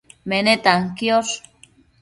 [0.29, 1.33] menetan quiosh